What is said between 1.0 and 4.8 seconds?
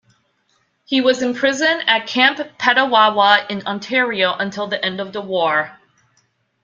imprisoned at Camp Petawawa in Ontario until